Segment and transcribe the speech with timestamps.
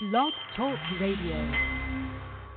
[0.00, 1.42] Blog Talk Radio.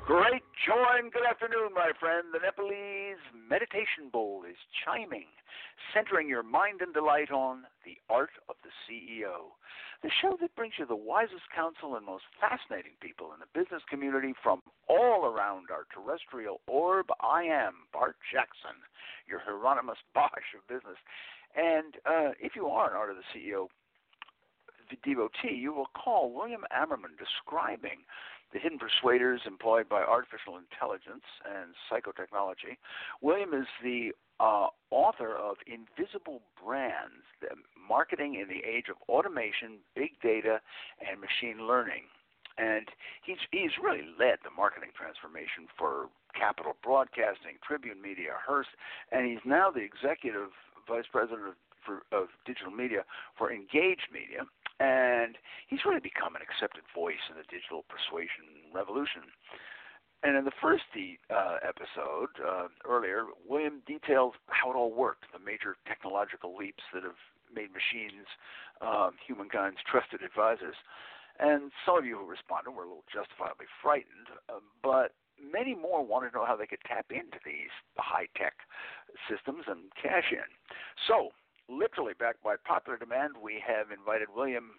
[0.05, 2.27] Great joy and good afternoon, my friend.
[2.31, 3.17] The Nepalese
[3.49, 5.25] meditation bowl is chiming,
[5.91, 9.57] centering your mind and delight on the art of the CEO.
[10.03, 13.81] The show that brings you the wisest counsel and most fascinating people in the business
[13.89, 17.07] community from all around our terrestrial orb.
[17.21, 18.77] I am Bart Jackson,
[19.25, 21.01] your Hieronymus Bosch of business.
[21.57, 23.65] And uh, if you are an Art of the CEO
[25.03, 28.03] devotee, you will call William Ammerman describing
[28.53, 32.77] the hidden persuaders employed by artificial intelligence and psychotechnology.
[33.21, 39.79] William is the uh, author of Invisible Brands, the Marketing in the Age of Automation,
[39.95, 40.59] Big Data,
[40.99, 42.03] and Machine Learning.
[42.57, 42.89] And
[43.23, 48.69] he's, he's really led the marketing transformation for Capital Broadcasting, Tribune Media, Hearst,
[49.11, 50.51] and he's now the executive
[50.87, 53.05] vice president of, for, of digital media
[53.37, 54.43] for Engage Media
[54.81, 55.37] and
[55.69, 59.29] he's really become an accepted voice in the digital persuasion revolution.
[60.23, 65.41] And in the first uh, episode uh, earlier, William detailed how it all worked, the
[65.41, 67.17] major technological leaps that have
[67.53, 68.25] made machines
[68.81, 70.77] uh, humankind's trusted advisors.
[71.39, 76.05] And some of you who responded were a little justifiably frightened, uh, but many more
[76.05, 78.53] wanted to know how they could tap into these high tech
[79.25, 80.45] systems and cash in.
[81.09, 81.33] So,
[81.71, 84.75] literally backed by popular demand, we have invited William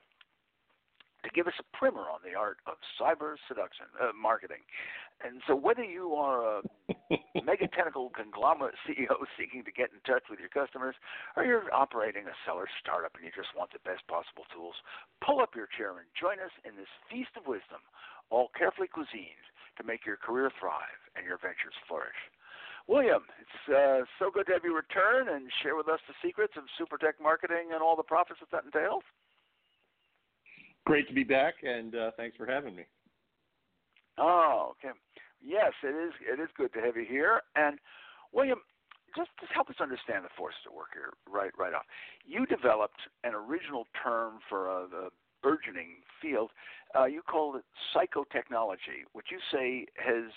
[1.25, 4.67] to give us a primer on the art of cyber seduction uh, marketing.
[5.23, 6.63] And so, whether you are a
[7.47, 10.99] mega tentacle conglomerate CEO seeking to get in touch with your customers,
[11.39, 14.75] or you're operating a seller startup and you just want the best possible tools,
[15.23, 17.87] pull up your chair and join us in this feast of wisdom,
[18.35, 19.47] all carefully cuisined
[19.79, 22.19] to make your career thrive and your ventures flourish.
[22.89, 26.55] William, it's uh, so good to have you return and share with us the secrets
[26.57, 29.03] of super tech marketing and all the profits that that entails.
[30.85, 32.85] Great to be back, and uh, thanks for having me.
[34.19, 34.95] Oh, okay.
[35.41, 36.13] Yes, it is.
[36.21, 37.41] It is good to have you here.
[37.57, 37.79] And
[38.33, 38.59] William,
[39.17, 41.85] just just help us understand the forces at work here, right right off.
[42.27, 45.09] You developed an original term for uh, the
[45.43, 46.51] burgeoning field.
[46.99, 50.31] Uh, you called it psychotechnology, which you say has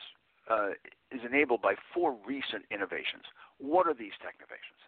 [0.49, 0.69] uh,
[1.11, 3.23] is enabled by four recent innovations.
[3.57, 4.81] What are these technovations?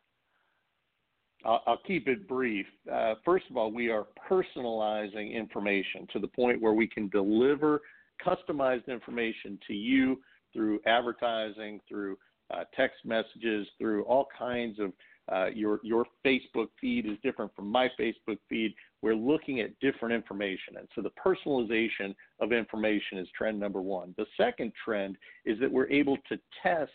[1.45, 2.65] I'll, I'll keep it brief.
[2.91, 7.81] Uh, first of all, we are personalizing information to the point where we can deliver
[8.25, 10.19] customized information to you
[10.53, 12.17] through advertising, through
[12.51, 14.91] uh, text messages, through all kinds of
[15.31, 18.73] uh, your your Facebook feed is different from my Facebook feed.
[19.01, 24.15] We're looking at different information, and so the personalization of information is trend number one.
[24.17, 26.91] The second trend is that we're able to test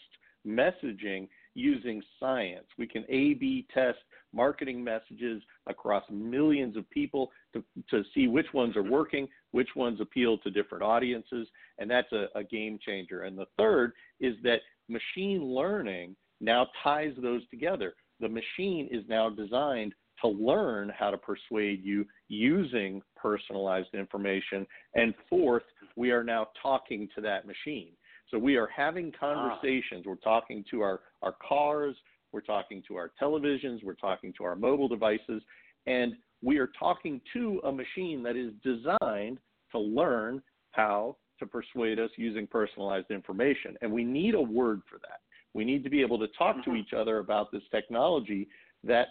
[0.46, 2.66] messaging using science.
[2.78, 3.98] We can A/B test
[4.32, 10.00] marketing messages across millions of people to, to see which ones are working, which ones
[10.00, 11.46] appeal to different audiences,
[11.78, 13.22] and that's a, a game changer.
[13.22, 17.94] And the third is that machine learning now ties those together.
[18.20, 24.66] The machine is now designed to learn how to persuade you using personalized information.
[24.94, 25.64] And fourth,
[25.96, 27.92] we are now talking to that machine.
[28.30, 29.18] So we are having ah.
[29.20, 30.04] conversations.
[30.06, 30.10] Ah.
[30.10, 31.96] We're talking to our, our cars,
[32.32, 35.42] we're talking to our televisions, we're talking to our mobile devices,
[35.86, 39.38] and we are talking to a machine that is designed
[39.70, 43.76] to learn how to persuade us using personalized information.
[43.82, 45.20] And we need a word for that.
[45.54, 46.70] We need to be able to talk mm-hmm.
[46.70, 48.48] to each other about this technology
[48.84, 49.08] that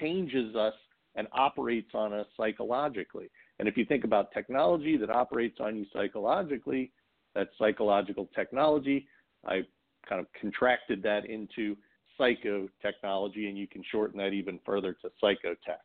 [0.00, 0.74] changes us
[1.14, 3.30] and operates on us psychologically.
[3.58, 6.92] And if you think about technology that operates on you psychologically,
[7.34, 9.06] that's psychological technology.
[9.46, 9.62] I
[10.08, 11.76] kind of contracted that into
[12.18, 15.82] psychotechnology, and you can shorten that even further to psychotech.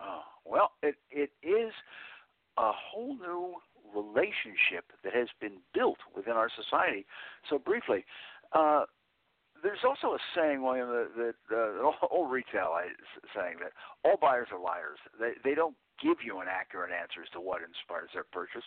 [0.00, 1.72] Oh, well, it, it is
[2.58, 3.54] a whole new
[3.94, 7.04] relationship that has been built within our society.
[7.50, 8.04] So, briefly,
[8.52, 8.84] uh,
[9.62, 12.74] there's also a saying, William, that, that uh, old retail
[13.34, 13.72] saying that
[14.04, 14.98] all buyers are liars.
[15.18, 18.66] They they don't give you an accurate answer as to what inspires their purchase.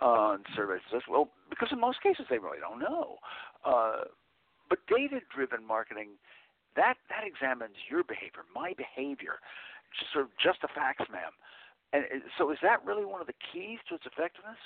[0.00, 3.16] Uh, and surveys well, because in most cases they really don't know.
[3.64, 4.04] Uh,
[4.68, 6.16] but data-driven marketing,
[6.76, 9.40] that that examines your behavior, my behavior,
[9.98, 11.32] just sort of just the facts, ma'am.
[11.92, 12.04] And
[12.36, 14.58] so, is that really one of the keys to its effectiveness?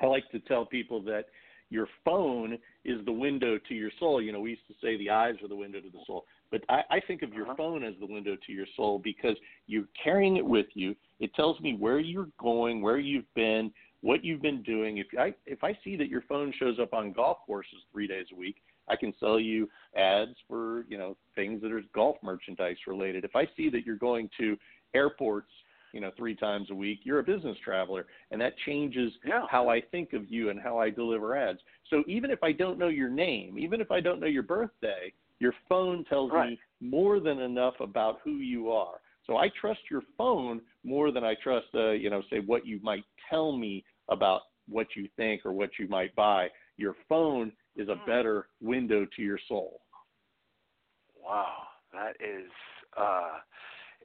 [0.00, 1.26] I like to tell people that
[1.70, 4.22] your phone is the window to your soul.
[4.22, 6.24] You know, we used to say the eyes are the window to the soul.
[6.50, 7.56] But I, I think of your uh-huh.
[7.56, 10.94] phone as the window to your soul because you're carrying it with you.
[11.20, 13.72] It tells me where you're going, where you've been,
[14.02, 14.98] what you've been doing.
[14.98, 18.26] If I if I see that your phone shows up on golf courses three days
[18.32, 18.56] a week,
[18.88, 23.24] I can sell you ads for you know things that are golf merchandise related.
[23.24, 24.56] If I see that you're going to
[24.94, 25.50] airports
[25.94, 27.00] you know, three times a week.
[27.04, 29.46] You're a business traveler, and that changes yeah.
[29.48, 31.60] how I think of you and how I deliver ads.
[31.88, 35.12] So even if I don't know your name, even if I don't know your birthday,
[35.38, 36.50] your phone tells right.
[36.50, 39.00] me more than enough about who you are.
[39.24, 42.80] So I trust your phone more than I trust, uh, you know, say what you
[42.82, 46.48] might tell me about what you think or what you might buy.
[46.76, 48.06] Your phone is a Hmm.
[48.06, 49.80] better window to your soul.
[51.24, 51.62] Wow,
[51.92, 52.50] that is
[52.96, 53.38] uh,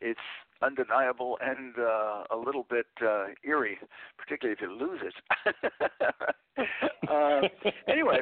[0.01, 0.19] it's
[0.61, 3.77] undeniable and uh, a little bit uh, eerie,
[4.17, 5.63] particularly if you lose it.
[7.09, 7.41] uh,
[7.87, 8.19] anyway,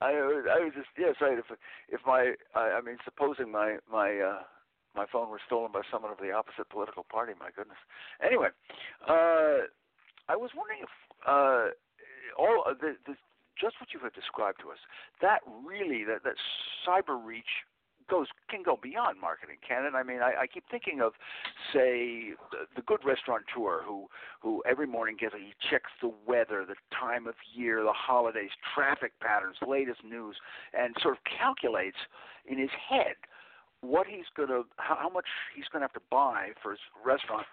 [0.00, 1.38] I I was just yes, right.
[1.38, 1.46] If
[1.88, 4.42] if my I, I mean, supposing my my uh,
[4.94, 7.78] my phone was stolen by someone of the opposite political party, my goodness.
[8.24, 8.48] Anyway,
[9.08, 9.66] uh,
[10.28, 10.90] I was wondering if
[11.26, 11.70] uh,
[12.38, 13.14] all the, the
[13.60, 14.78] just what you have described to us
[15.20, 16.34] that really that that
[16.86, 17.64] cyber reach
[18.12, 19.94] goes can go beyond marketing, can it?
[19.94, 21.12] I mean, I, I keep thinking of,
[21.72, 24.06] say, the, the good restaurateur who
[24.42, 29.12] who every morning gets he checks the weather, the time of year, the holidays, traffic
[29.20, 30.36] patterns, latest news,
[30.74, 31.96] and sort of calculates
[32.46, 33.16] in his head
[33.80, 35.26] what he's to how, how much
[35.56, 37.46] he's to have to buy for his restaurant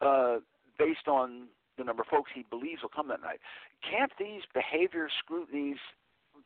[0.00, 0.36] uh,
[0.78, 3.40] based on the number of folks he believes will come that night.
[3.82, 5.78] Can't these behavior scrutinies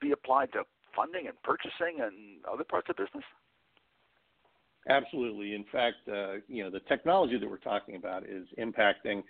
[0.00, 0.64] be applied to
[0.96, 3.24] funding and purchasing and other parts of business?
[4.88, 5.54] Absolutely.
[5.54, 9.22] In fact, uh, you know, the technology that we're talking about is impacting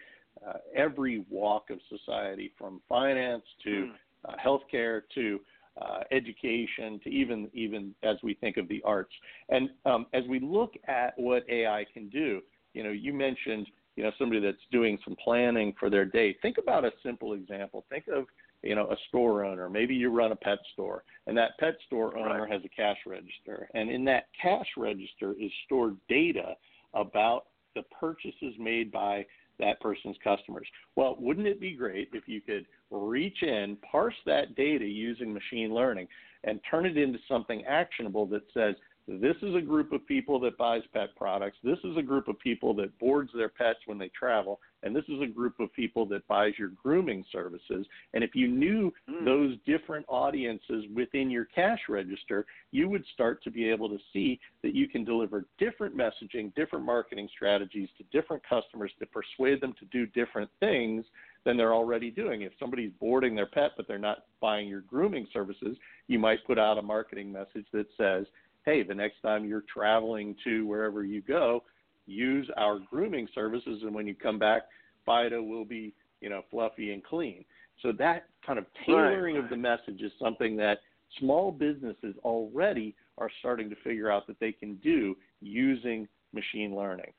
[0.46, 3.92] uh, every walk of society, from finance to mm.
[4.26, 5.40] uh, healthcare to
[5.80, 9.12] uh, education to even even as we think of the arts.
[9.50, 12.40] And um, as we look at what AI can do,
[12.72, 13.66] you know, you mentioned
[13.96, 16.36] you know somebody that's doing some planning for their day.
[16.40, 17.84] Think about a simple example.
[17.90, 18.24] Think of
[18.62, 19.68] you know, a store owner.
[19.68, 22.52] Maybe you run a pet store, and that pet store owner right.
[22.52, 26.54] has a cash register, and in that cash register is stored data
[26.94, 29.24] about the purchases made by
[29.58, 30.66] that person's customers.
[30.96, 35.72] Well, wouldn't it be great if you could reach in, parse that data using machine
[35.72, 36.08] learning,
[36.44, 38.74] and turn it into something actionable that says,
[39.08, 41.58] this is a group of people that buys pet products.
[41.64, 44.60] This is a group of people that boards their pets when they travel.
[44.82, 47.86] And this is a group of people that buys your grooming services.
[48.14, 49.24] And if you knew mm.
[49.24, 54.40] those different audiences within your cash register, you would start to be able to see
[54.62, 59.74] that you can deliver different messaging, different marketing strategies to different customers to persuade them
[59.78, 61.04] to do different things
[61.44, 62.42] than they're already doing.
[62.42, 65.76] If somebody's boarding their pet but they're not buying your grooming services,
[66.08, 68.26] you might put out a marketing message that says,
[68.64, 71.64] hey, the next time you're traveling to wherever you go,
[72.06, 74.62] use our grooming services, and when you come back,
[75.06, 77.44] Fido will be, you know, fluffy and clean.
[77.80, 79.44] So that kind of tailoring right.
[79.44, 80.78] of the message is something that
[81.18, 87.12] small businesses already are starting to figure out that they can do using machine learning.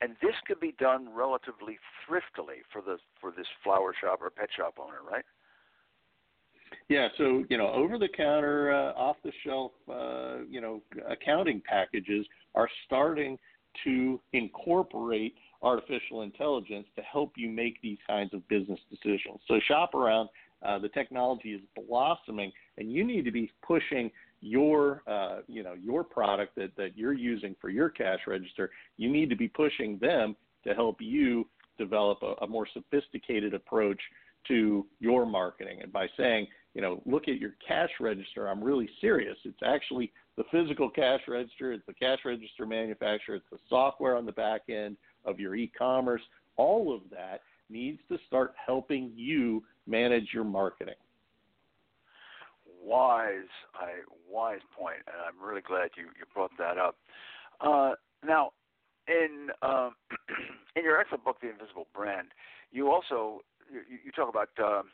[0.00, 4.48] And this could be done relatively thriftily for the for this flower shop or pet
[4.56, 5.24] shop owner, right?
[6.88, 11.62] Yeah, so you know, over the counter, uh, off the shelf, uh, you know, accounting
[11.64, 13.38] packages are starting
[13.84, 19.38] to incorporate artificial intelligence to help you make these kinds of business decisions.
[19.48, 20.28] So shop around.
[20.64, 24.10] Uh, the technology is blossoming, and you need to be pushing
[24.40, 28.70] your, uh, you know, your product that that you're using for your cash register.
[28.96, 34.00] You need to be pushing them to help you develop a, a more sophisticated approach
[34.48, 35.80] to your marketing.
[35.82, 38.48] And by saying, you know, look at your cash register.
[38.48, 39.36] I'm really serious.
[39.44, 44.24] It's actually the physical cash register, it's the cash register manufacturer, it's the software on
[44.24, 46.22] the back end of your e commerce.
[46.56, 50.94] All of that needs to start helping you manage your marketing.
[52.82, 53.90] Wise, I
[54.28, 56.96] wise point, and I'm really glad you, you brought that up.
[57.60, 57.92] Uh,
[58.26, 58.50] now,
[59.08, 59.94] in um,
[60.76, 62.28] in your excellent book, The Invisible Brand,
[62.72, 64.84] you also you, you talk about um,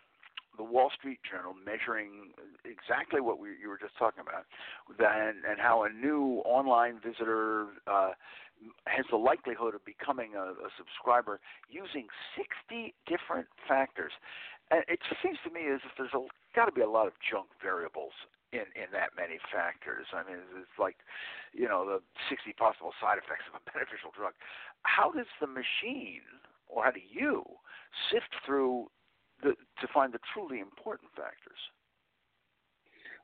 [0.59, 2.35] the Wall Street Journal measuring
[2.67, 4.45] exactly what we, you were just talking about,
[4.99, 8.13] and, and how a new online visitor uh,
[8.85, 14.13] has the likelihood of becoming a, a subscriber using 60 different factors.
[14.71, 16.13] And it seems to me as if there's
[16.55, 18.13] got to be a lot of junk variables
[18.53, 20.11] in in that many factors.
[20.13, 20.97] I mean, it's like,
[21.53, 24.35] you know, the 60 possible side effects of a beneficial drug.
[24.85, 26.27] How does the machine,
[26.69, 27.45] or how do you,
[28.13, 28.91] sift through
[29.43, 31.59] the, to find the truly important factors?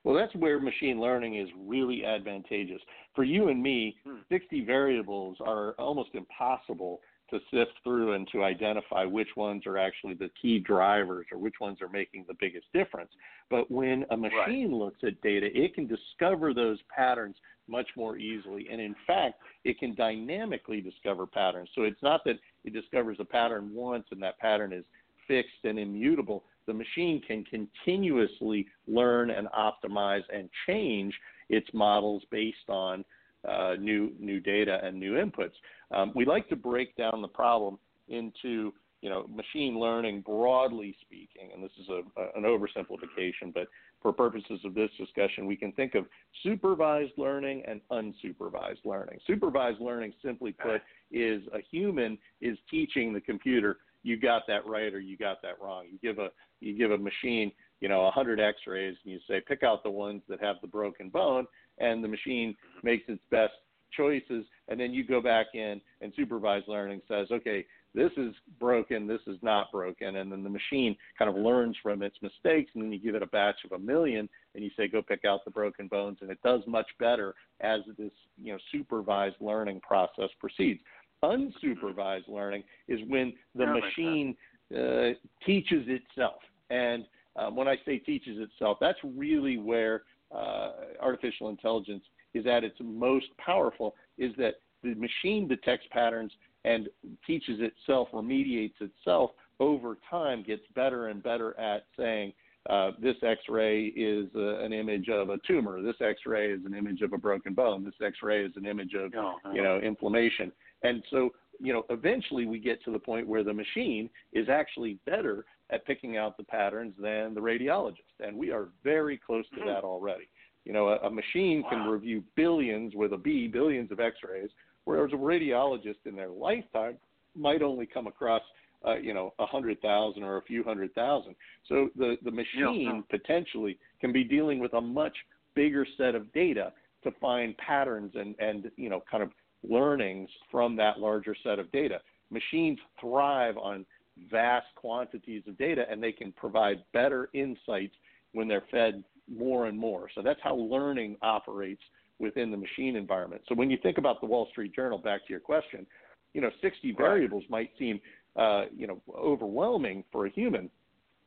[0.04, 2.80] Well, that's where machine learning is really advantageous.
[3.14, 4.16] For you and me, hmm.
[4.30, 10.12] 60 variables are almost impossible to sift through and to identify which ones are actually
[10.12, 13.10] the key drivers or which ones are making the biggest difference.
[13.50, 14.78] But when a machine right.
[14.78, 18.68] looks at data, it can discover those patterns much more easily.
[18.70, 21.70] And in fact, it can dynamically discover patterns.
[21.74, 24.84] So it's not that it discovers a pattern once and that pattern is
[25.26, 26.44] fixed and immutable.
[26.66, 31.14] The machine can continuously learn and optimize and change
[31.48, 33.04] its models based on
[33.46, 35.52] uh, new new data and new inputs.
[35.90, 37.78] Um, we like to break down the problem
[38.08, 43.68] into you know machine learning broadly speaking, and this is a, a, an oversimplification, but
[44.00, 46.06] for purposes of this discussion, we can think of
[46.42, 49.18] supervised learning and unsupervised learning.
[49.26, 54.94] Supervised learning, simply put, is a human is teaching the computer you got that right
[54.94, 55.86] or you got that wrong.
[55.90, 56.28] You give a
[56.60, 59.90] you give a machine you know a 100 X-rays and you say pick out the
[59.90, 61.46] ones that have the broken bone,
[61.78, 63.54] and the machine makes its best
[63.96, 69.06] choices, and then you go back in and supervised learning says, okay, this is broken,
[69.06, 72.82] this is not broken, and then the machine kind of learns from its mistakes, and
[72.82, 75.44] then you give it a batch of a million, and you say, go pick out
[75.44, 78.10] the broken bones, and it does much better as this
[78.42, 80.80] you know supervised learning process proceeds.
[81.24, 84.36] Unsupervised learning is when the machine
[84.76, 85.10] uh,
[85.46, 86.40] teaches itself,
[86.70, 87.04] and
[87.36, 90.02] um, when I say teaches itself, that's really where
[90.34, 92.04] uh, artificial intelligence
[92.34, 96.32] is at its most powerful is that the machine detects patterns
[96.64, 96.88] and
[97.26, 102.32] teaches itself, remediates itself over time, gets better and better at saying,
[102.70, 105.82] uh, this X-ray is uh, an image of a tumor.
[105.82, 107.84] This X-ray is an image of a broken bone.
[107.84, 110.50] This X-ray is an image of, oh, you know, inflammation.
[110.84, 114.98] And so, you know, eventually we get to the point where the machine is actually
[115.06, 119.56] better at picking out the patterns than the radiologist, and we are very close to
[119.56, 119.68] mm-hmm.
[119.68, 120.28] that already.
[120.64, 121.70] You know, a, a machine wow.
[121.70, 124.50] can review billions with a B, billions of X-rays,
[124.84, 126.96] whereas a radiologist in their lifetime
[127.34, 128.42] might only come across,
[128.86, 131.34] uh, you know, a hundred thousand or a few hundred thousand.
[131.68, 133.18] So the the machine yeah.
[133.18, 135.16] potentially can be dealing with a much
[135.54, 136.72] bigger set of data
[137.04, 139.30] to find patterns and and you know kind of
[139.68, 142.00] learnings from that larger set of data.
[142.30, 143.84] Machines thrive on
[144.30, 147.94] vast quantities of data and they can provide better insights
[148.32, 149.02] when they're fed
[149.32, 150.08] more and more.
[150.14, 151.82] So that's how learning operates
[152.18, 153.42] within the machine environment.
[153.48, 155.86] So when you think about the Wall Street Journal, back to your question,
[156.32, 156.98] you know, 60 right.
[156.98, 158.00] variables might seem,
[158.36, 160.70] uh, you know, overwhelming for a human,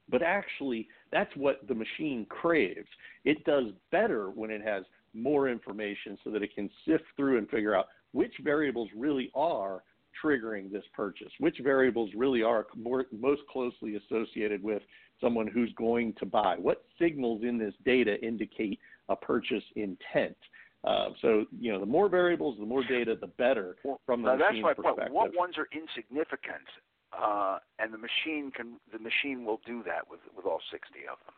[0.10, 2.88] but actually that's what the machine craves.
[3.26, 7.50] It does better when it has more information so that it can sift through and
[7.50, 9.84] figure out which variables really are
[10.24, 14.82] triggering this purchase, which variables really are more, most closely associated with
[15.22, 16.56] someone who's going to buy?
[16.58, 20.38] What signals in this data indicate a purchase intent?
[20.84, 24.38] Uh, so, you know, the more variables, the more data, the better from the now
[24.38, 24.74] that's my.
[24.74, 25.12] Point.
[25.12, 26.68] What ones are insignificant,
[27.12, 31.18] uh, and the machine can the machine will do that with with all sixty of
[31.26, 31.34] them.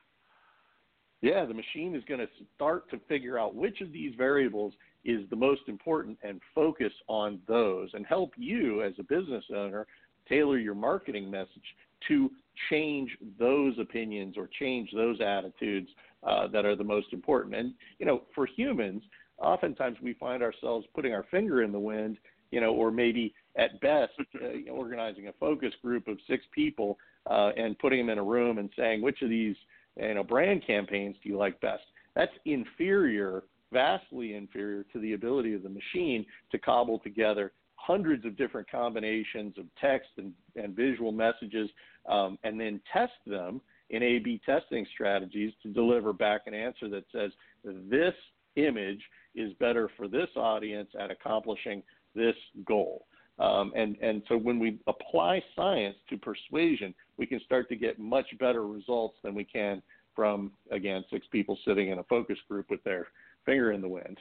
[1.21, 4.73] Yeah, the machine is going to start to figure out which of these variables
[5.05, 9.87] is the most important and focus on those and help you as a business owner
[10.27, 11.75] tailor your marketing message
[12.07, 12.29] to
[12.69, 15.89] change those opinions or change those attitudes
[16.23, 17.55] uh, that are the most important.
[17.55, 19.01] And you know, for humans,
[19.37, 22.17] oftentimes we find ourselves putting our finger in the wind,
[22.51, 26.97] you know, or maybe at best uh, organizing a focus group of six people
[27.29, 29.55] uh, and putting them in a room and saying which of these
[29.97, 31.83] you know brand campaigns do you like best.
[32.15, 38.37] That's inferior, vastly inferior to the ability of the machine to cobble together hundreds of
[38.37, 41.69] different combinations of text and, and visual messages
[42.07, 46.89] um, and then test them in A B testing strategies to deliver back an answer
[46.89, 47.31] that says
[47.63, 48.13] this
[48.55, 49.01] image
[49.35, 51.81] is better for this audience at accomplishing
[52.15, 52.35] this
[52.65, 53.05] goal.
[53.39, 57.97] Um, and, and so when we apply science to persuasion, we can start to get
[57.97, 59.81] much better results than we can
[60.15, 63.07] from, again, six people sitting in a focus group with their
[63.49, 64.17] finger in the wind.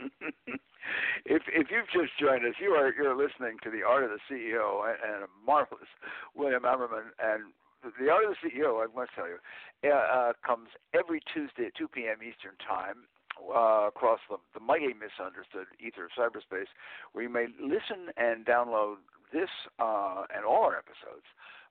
[1.24, 4.20] if if you've just joined us, you are you're listening to the Art of the
[4.28, 5.88] CEO and, and a marvelous
[6.34, 7.14] William Ammerman.
[7.22, 7.54] And
[8.00, 9.38] the Art of the CEO, I must tell you,
[9.84, 12.18] uh, uh, comes every Tuesday at 2 p.m.
[12.18, 13.06] Eastern Time.
[13.34, 16.70] Uh, across the, the mighty misunderstood ether of cyberspace,
[17.12, 21.26] where you may listen and download this uh, and all our episodes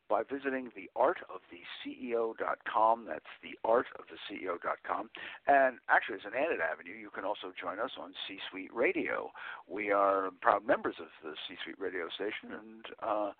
[0.09, 3.05] by visiting theartoftheceo.com.
[3.07, 5.09] That's theartoftheceo.com.
[5.47, 9.31] And actually, as an added avenue, you can also join us on C Suite Radio.
[9.67, 13.31] We are proud members of the C Suite Radio station, and uh,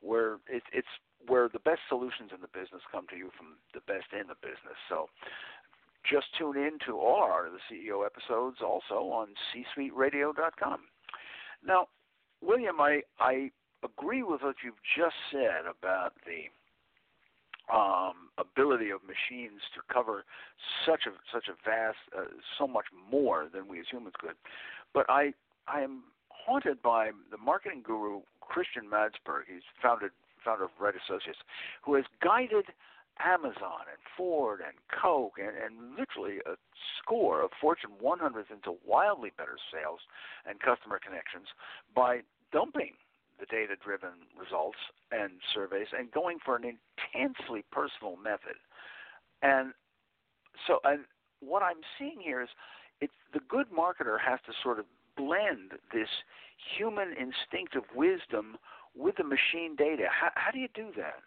[0.00, 0.88] where it, it's
[1.26, 4.36] where the best solutions in the business come to you from the best in the
[4.40, 4.78] business.
[4.88, 5.10] So
[6.08, 10.80] just tune in to all our Art of the CEO episodes also on csuiteradio.com.
[11.64, 11.88] Now,
[12.40, 13.50] William, I I
[13.84, 16.50] agree with what you've just said about the
[17.72, 20.24] um, ability of machines to cover
[20.84, 22.24] such a such a vast, uh,
[22.58, 24.34] so much more than we as humans could.
[24.92, 25.32] But I
[25.68, 29.46] I am haunted by the marketing guru Christian Madsbjerg.
[29.46, 30.10] He's founded
[30.44, 31.38] founder of Red Associates,
[31.82, 32.64] who has guided
[33.22, 36.56] Amazon and Ford and Coke and, and literally a
[36.98, 40.00] score of Fortune 100s into wildly better sales
[40.48, 41.46] and customer connections
[41.94, 42.20] by
[42.52, 42.94] dumping
[43.40, 44.78] the data driven results
[45.10, 48.60] and surveys and going for an intensely personal method.
[49.42, 49.72] And
[50.66, 51.04] so and
[51.40, 52.48] what I'm seeing here is
[53.00, 54.84] it's the good marketer has to sort of
[55.16, 56.08] blend this
[56.76, 58.56] human instinctive wisdom
[58.94, 60.04] with the machine data.
[60.10, 61.20] How, how do you do that?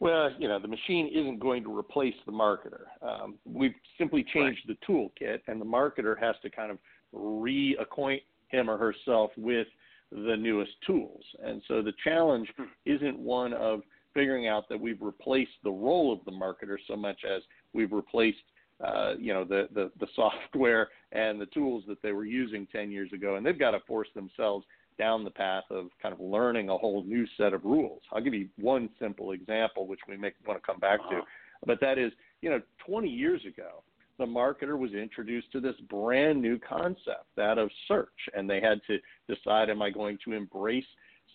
[0.00, 2.86] Well, you know, the machine isn't going to replace the marketer.
[3.02, 4.76] Um, we've simply changed right.
[4.76, 6.78] the toolkit, and the marketer has to kind of
[7.14, 9.66] reacquaint him or herself with
[10.10, 11.24] the newest tools.
[11.42, 12.64] And so the challenge hmm.
[12.84, 13.80] isn't one of
[14.14, 17.42] figuring out that we've replaced the role of the marketer so much as
[17.72, 18.38] we've replaced
[18.84, 22.90] uh, you know the, the the software and the tools that they were using 10
[22.90, 24.66] years ago and they've got to force themselves
[24.98, 28.02] down the path of kind of learning a whole new set of rules.
[28.12, 31.20] I'll give you one simple example which we may want to come back uh-huh.
[31.20, 31.22] to.
[31.64, 33.82] But that is, you know, 20 years ago,
[34.22, 38.80] the marketer was introduced to this brand new concept, that of search, and they had
[38.86, 40.84] to decide am I going to embrace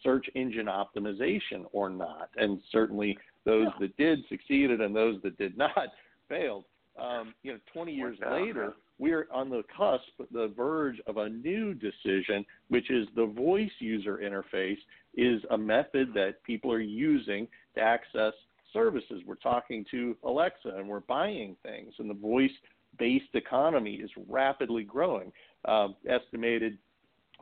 [0.01, 2.29] search engine optimization or not?
[2.37, 3.87] And certainly those yeah.
[3.87, 5.89] that did succeeded and those that did not
[6.29, 6.63] failed.
[6.97, 11.73] Um, you know, 20 years later, we're on the cusp, the verge of a new
[11.73, 14.79] decision, which is the voice user interface
[15.15, 18.33] is a method that people are using to access
[18.73, 19.21] services.
[19.25, 22.51] We're talking to Alexa and we're buying things, and the voice
[22.97, 25.31] based economy is rapidly growing,
[25.65, 26.77] um, estimated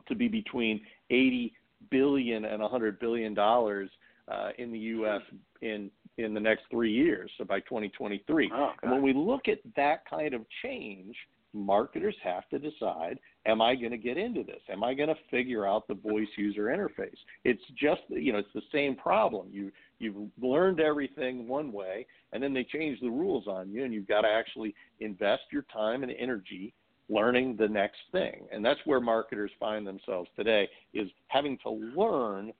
[0.08, 1.52] to be between 80
[1.90, 3.90] billion and 100 billion dollars
[4.28, 5.22] uh, in the U.S.
[5.62, 8.50] in in the next three years, so by 2023.
[8.54, 11.14] Oh, and when we look at that kind of change,
[11.56, 15.16] marketers have to decide am i going to get into this am i going to
[15.30, 19.72] figure out the voice user interface it's just you know it's the same problem you
[19.98, 24.08] you've learned everything one way and then they change the rules on you and you've
[24.08, 26.72] got to actually invest your time and energy
[27.08, 32.52] learning the next thing and that's where marketers find themselves today is having to learn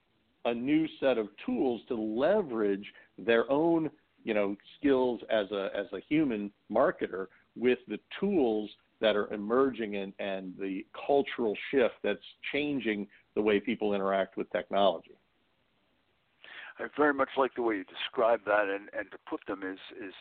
[0.45, 2.85] a new set of tools to leverage
[3.17, 3.89] their own
[4.23, 9.95] you know skills as a as a human marketer with the tools that are emerging
[9.95, 12.19] and, and the cultural shift that's
[12.51, 15.17] changing the way people interact with technology.
[16.79, 19.79] I very much like the way you describe that, and, and to put them is
[19.97, 20.13] is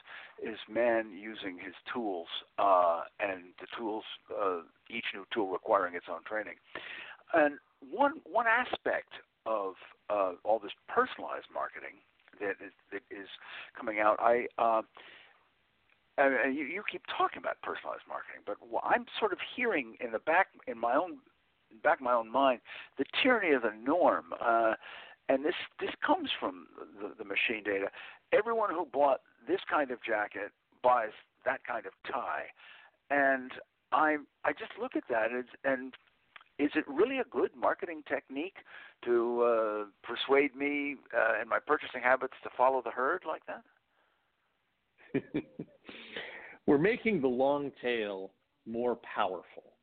[0.43, 6.07] is man using his tools, uh, and the tools, uh, each new tool requiring its
[6.11, 6.55] own training.
[7.35, 7.59] And
[7.91, 9.13] one one aspect
[9.45, 9.75] of
[10.11, 12.01] uh, all this personalized marketing
[12.41, 13.29] that is, that is
[13.79, 14.83] coming out, I uh,
[16.19, 20.19] and you, you keep talking about personalized marketing, but I'm sort of hearing in the
[20.19, 21.19] back in my own
[21.83, 22.61] back of my own mind
[22.97, 24.75] the tyranny of the norm, uh,
[25.29, 26.67] and this this comes from
[27.01, 27.87] the, the machine data.
[28.33, 32.47] Everyone who bought this kind of jacket buys that kind of tie,
[33.11, 33.53] and
[33.93, 35.95] I I just look at that and, and
[36.59, 38.57] is it really a good marketing technique
[39.05, 43.63] to uh, persuade me uh, in my purchasing habits to follow the herd like that?
[46.67, 48.33] we're making the long tail
[48.67, 49.75] more powerful.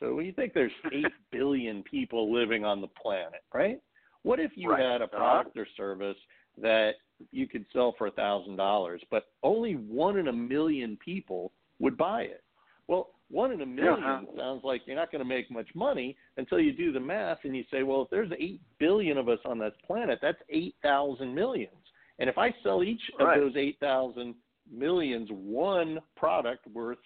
[0.00, 3.78] So you think there's 8 billion people living on the planet, right?
[4.26, 4.82] What if you right.
[4.82, 6.16] had a product or service
[6.60, 6.94] that
[7.30, 12.42] you could sell for $1,000, but only one in a million people would buy it?
[12.88, 14.36] Well, one in a million uh-huh.
[14.36, 17.56] sounds like you're not going to make much money until you do the math and
[17.56, 21.70] you say, well, if there's 8 billion of us on this planet, that's 8,000 millions.
[22.18, 23.38] And if I sell each right.
[23.38, 24.34] of those 8,000
[24.68, 26.98] millions one product worth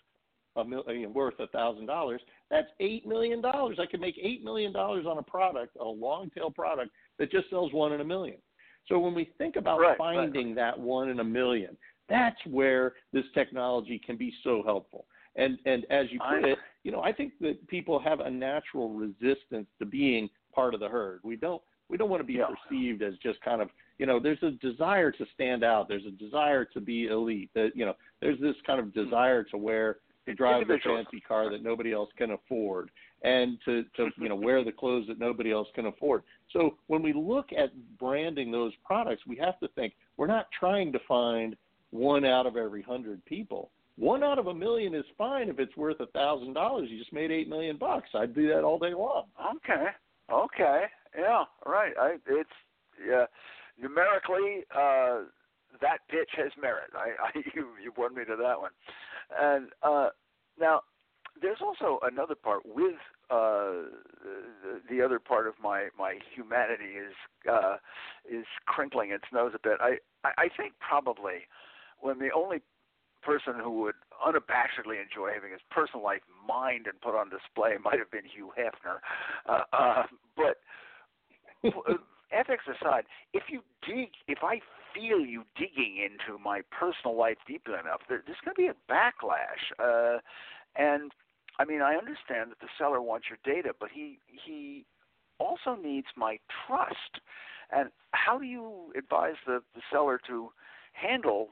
[0.57, 4.73] a million worth a thousand dollars that's eight million dollars i could make eight million
[4.73, 8.39] dollars on a product a long tail product that just sells one in a million.
[8.89, 10.57] So when we think about right, finding right.
[10.57, 11.77] that one in a million
[12.11, 15.07] that's where this technology can be so helpful.
[15.37, 18.89] And and as you put it you know i think that people have a natural
[18.89, 21.21] resistance to being part of the herd.
[21.23, 22.47] We don't we don't want to be yeah.
[22.69, 25.89] perceived as just kind of you know there's a desire to stand out.
[25.89, 27.51] There's a desire to be elite.
[27.55, 31.51] That you know there's this kind of desire to wear to drive the fancy car
[31.51, 32.91] that nobody else can afford
[33.23, 37.03] and to to you know wear the clothes that nobody else can afford so when
[37.03, 41.57] we look at branding those products we have to think we're not trying to find
[41.91, 45.77] one out of every hundred people one out of a million is fine if it's
[45.77, 46.89] worth a thousand dollars.
[46.91, 48.09] You just made eight million bucks.
[48.15, 49.25] I'd do that all day long.
[49.57, 49.89] Okay.
[50.33, 50.85] Okay.
[51.19, 51.45] Yeah.
[51.67, 51.93] Right.
[52.01, 52.49] I it's
[53.07, 53.27] yeah.
[53.79, 55.29] Numerically, uh,
[55.83, 56.91] that pitch has merit.
[56.95, 58.71] I, I you you won me to that one.
[59.39, 60.09] And uh,
[60.59, 60.81] now
[61.41, 62.97] there's also another part with
[63.31, 63.87] uh,
[64.63, 67.15] the, the other part of my my humanity is
[67.51, 67.77] uh,
[68.29, 69.79] is crinkling its nose a bit.
[69.81, 71.47] I I think probably
[72.01, 72.63] when the only
[73.23, 73.95] person who would
[74.27, 78.53] unabashedly enjoy having his personal life mined and put on display might have been Hugh
[78.59, 79.01] Hefner,
[79.47, 80.03] uh, uh,
[80.37, 80.57] but
[82.33, 84.61] ethics aside, if you dig, if I
[84.95, 88.93] feel you digging into my personal life deeply enough, there, there's going to be a
[88.93, 89.69] backlash.
[89.79, 90.19] Uh,
[90.77, 91.13] and
[91.61, 94.87] I mean, I understand that the seller wants your data, but he he
[95.39, 97.21] also needs my trust.
[97.71, 100.51] And how do you advise the, the seller to
[100.95, 101.49] handle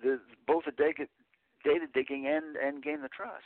[0.00, 1.08] the both the data,
[1.64, 3.42] data digging and and gain the trust?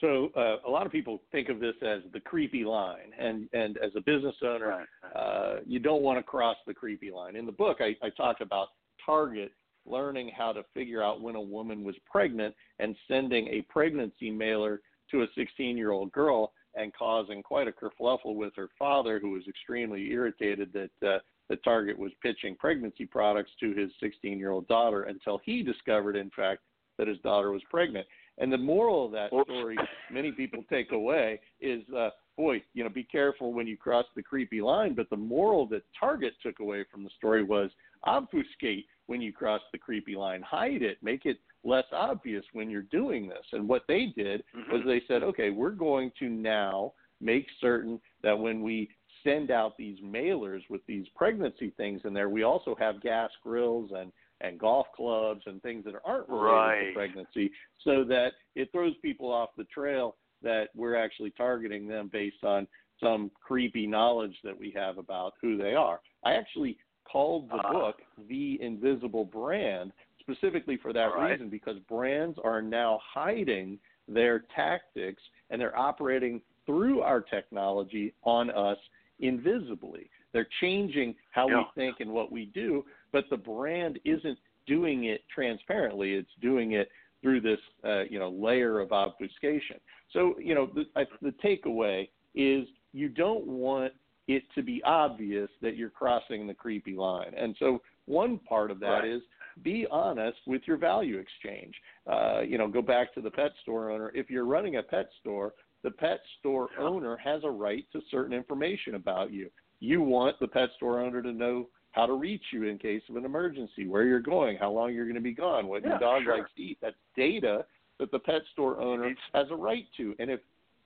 [0.00, 3.78] So uh, a lot of people think of this as the creepy line, and and
[3.78, 5.16] as a business owner, right.
[5.16, 7.34] uh, you don't want to cross the creepy line.
[7.34, 8.68] In the book, I, I talked about
[9.04, 9.50] Target
[9.86, 14.80] learning how to figure out when a woman was pregnant and sending a pregnancy mailer
[15.10, 19.30] to a 16 year old girl and causing quite a kerfluffle with her father, who
[19.30, 21.18] was extremely irritated that uh,
[21.48, 26.16] the Target was pitching pregnancy products to his 16 year old daughter until he discovered,
[26.16, 26.62] in fact,
[26.98, 28.06] that his daughter was pregnant.
[28.38, 29.76] And the moral of that story,
[30.10, 34.22] many people take away, is uh, boy, you know, be careful when you cross the
[34.22, 34.94] creepy line.
[34.94, 37.70] But the moral that Target took away from the story was
[38.04, 42.82] obfuscate when you cross the creepy line, hide it, make it less obvious when you're
[42.82, 43.44] doing this.
[43.52, 44.72] And what they did mm-hmm.
[44.72, 48.88] was they said, okay, we're going to now make certain that when we
[49.24, 53.90] send out these mailers with these pregnancy things in there, we also have gas grills
[53.96, 54.12] and
[54.42, 56.88] and golf clubs and things that aren't related right.
[56.88, 57.48] to pregnancy
[57.84, 62.66] so that it throws people off the trail that we're actually targeting them based on
[63.00, 66.00] some creepy knowledge that we have about who they are.
[66.24, 66.76] I actually
[67.10, 67.96] called the uh, book
[68.28, 71.32] The Invisible Brand specifically for that right.
[71.32, 78.50] reason because brands are now hiding their tactics and they're operating through our technology on
[78.50, 78.78] us
[79.20, 80.08] invisibly.
[80.32, 81.58] They're changing how yeah.
[81.58, 86.14] we think and what we do, but the brand isn't doing it transparently.
[86.14, 86.88] It's doing it
[87.20, 89.76] through this, uh, you know, layer of obfuscation.
[90.12, 93.92] So, you know, the, I, the takeaway is you don't want
[94.28, 97.32] it to be obvious that you're crossing the creepy line.
[97.36, 99.08] And so one part of that right.
[99.08, 99.22] is
[99.62, 101.74] be honest with your value exchange.
[102.06, 104.10] Uh, you know, go back to the pet store owner.
[104.14, 108.32] If you're running a pet store, the pet store owner has a right to certain
[108.32, 109.50] information about you.
[109.80, 113.16] You want the pet store owner to know how to reach you in case of
[113.16, 115.98] an emergency, where you're going, how long you're going to be gone, what yeah, your
[115.98, 116.38] dog sure.
[116.38, 116.78] likes to eat.
[116.80, 117.66] That's data
[117.98, 120.14] that the pet store owner has a right to.
[120.18, 120.40] And if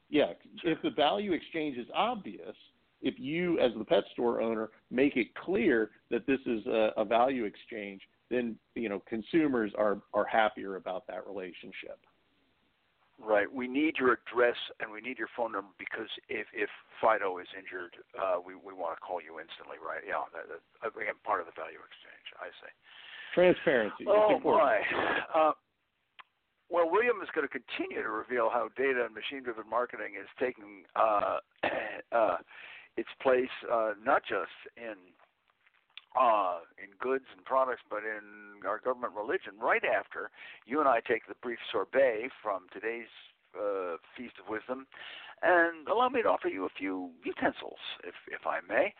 [0.08, 0.32] yeah,
[0.64, 2.54] if the value exchange is obvious,
[3.02, 7.04] if you as the pet store owner make it clear that this is a, a
[7.04, 11.98] value exchange, then you know consumers are are happier about that relationship.
[13.18, 13.50] Right.
[13.50, 16.68] We need your address and we need your phone number because if if
[17.00, 19.80] Fido is injured, uh, we we want to call you instantly.
[19.80, 20.04] Right.
[20.04, 20.28] Yeah.
[20.36, 22.26] That, that, again, part of the value exchange.
[22.36, 22.70] I say.
[23.32, 24.04] Transparency.
[24.06, 24.80] Oh my.
[25.32, 25.52] Uh,
[26.68, 30.82] well, William is going to continue to reveal how data and machine-driven marketing is taking
[30.96, 31.38] uh,
[32.12, 32.36] uh,
[32.96, 34.96] its place, uh, not just in
[36.18, 39.52] uh, in goods and products, but in our government religion.
[39.60, 40.30] Right after
[40.64, 43.12] you and I take the brief sorbet from today's
[43.54, 44.86] uh, feast of wisdom,
[45.42, 48.94] and allow me to offer you a few utensils, if if I may.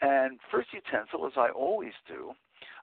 [0.00, 2.32] And first utensil, as I always do,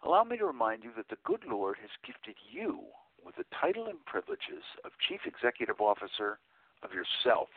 [0.03, 2.81] allow me to remind you that the good Lord has gifted you
[3.25, 6.39] with the title and privileges of Chief Executive Officer
[6.83, 7.49] of yourself.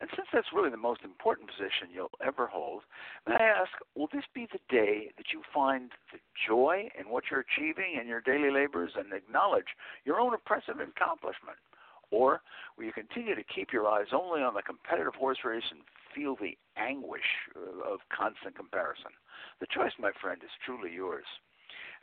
[0.00, 2.82] And since that's really the most important position you'll ever hold,
[3.28, 7.24] may I ask, will this be the day that you find the joy in what
[7.30, 9.70] you're achieving in your daily labors and acknowledge
[10.04, 11.58] your own impressive accomplishment?
[12.10, 12.42] Or
[12.76, 15.80] will you continue to keep your eyes only on the competitive horse race and
[16.14, 19.10] feel the anguish uh, of constant comparison?
[19.60, 21.24] The choice, my friend, is truly yours.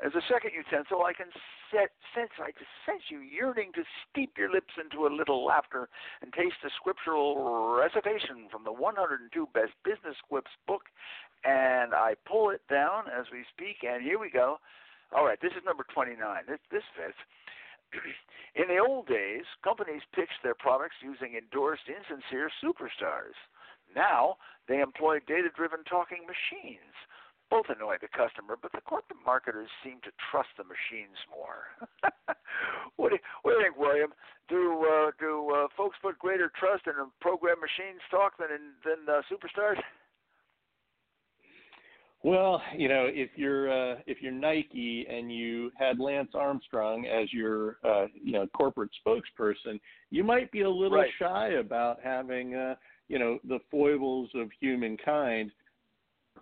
[0.01, 1.29] As a second utensil, I can
[1.69, 5.89] set, sense, I just sense you yearning to steep your lips into a little laughter
[6.23, 10.89] and taste a scriptural recitation from the 102 Best Business Quips book.
[11.45, 14.57] And I pull it down as we speak, and here we go.
[15.13, 16.17] All right, this is number 29.
[16.49, 17.17] This, this fits.
[18.57, 23.37] In the old days, companies pitched their products using endorsed, insincere superstars.
[23.93, 24.37] Now,
[24.67, 26.95] they employ data driven talking machines
[27.51, 31.75] both annoy the customer, but the corporate marketers seem to trust the machines more.
[32.95, 34.11] what, do you, what do you think, William?
[34.47, 39.03] Do uh, do uh, folks put greater trust in program machine stock than in than
[39.03, 39.77] uh, superstars?
[42.23, 47.33] Well, you know, if you're uh, if you're Nike and you had Lance Armstrong as
[47.33, 51.09] your uh, you know corporate spokesperson, you might be a little right.
[51.19, 52.75] shy about having uh,
[53.07, 55.51] you know the foibles of humankind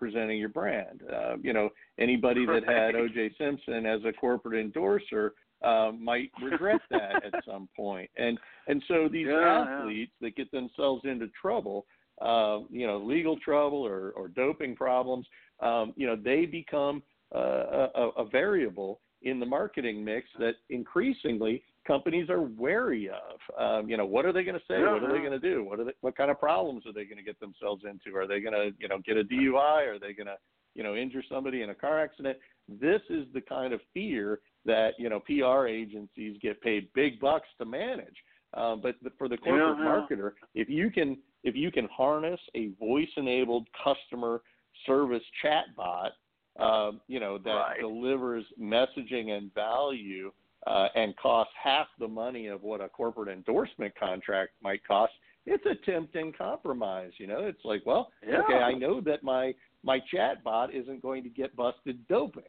[0.00, 1.02] presenting your brand.
[1.12, 3.32] Uh, you know, anybody that had O.J.
[3.38, 8.10] Simpson as a corporate endorser uh, might regret that at some point.
[8.16, 10.28] And and so these yeah, athletes yeah.
[10.28, 11.86] that get themselves into trouble,
[12.20, 15.26] uh, you know, legal trouble or, or doping problems,
[15.60, 17.02] um, you know, they become
[17.34, 23.38] uh, a, a variable in the marketing mix that increasingly companies are wary of.
[23.58, 24.80] Um, you know, what are they going to say?
[24.80, 25.64] Yeah, what are they going to do?
[25.64, 28.16] What are they, what kind of problems are they going to get themselves into?
[28.16, 29.86] Are they going to, you know, get a DUI?
[29.86, 30.36] Are they going to,
[30.74, 32.38] you know, injure somebody in a car accident?
[32.68, 37.48] This is the kind of fear that you know PR agencies get paid big bucks
[37.58, 38.16] to manage.
[38.54, 42.70] Um, but for the corporate yeah, marketer, if you can if you can harness a
[42.78, 44.42] voice-enabled customer
[44.86, 46.10] service chatbot,
[46.58, 47.80] uh, you know that right.
[47.80, 50.32] delivers messaging and value
[50.66, 55.12] uh, and costs half the money of what a corporate endorsement contract might cost,
[55.46, 57.12] it's a tempting compromise.
[57.18, 58.42] You know, it's like, well, yeah.
[58.42, 62.42] okay, I know that my my chatbot isn't going to get busted doping.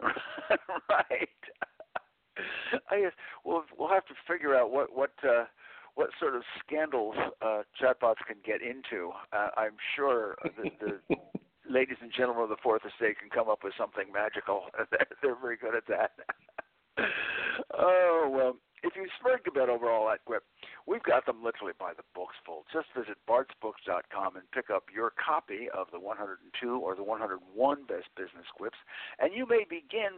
[0.88, 1.28] right.
[2.90, 3.12] I guess
[3.44, 5.44] we'll we'll have to figure out what what uh,
[5.94, 9.10] what sort of scandals uh, chatbots can get into.
[9.32, 11.16] Uh, I'm sure the, the
[11.70, 14.64] ladies and gentlemen of the Fourth Estate can come up with something magical.
[15.22, 16.12] They're very good at that.
[17.74, 20.44] Oh well, if you smirked a bit over all that quip,
[20.86, 22.64] we've got them literally by the books full.
[22.72, 26.36] Just visit bartsbooks.com and pick up your copy of the 102
[26.68, 27.40] or the 101
[27.88, 28.78] best business quips,
[29.18, 30.12] and you may begin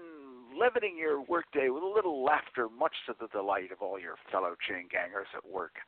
[0.57, 4.57] leavening your workday with a little laughter, much to the delight of all your fellow
[4.57, 5.79] chain gangers at work.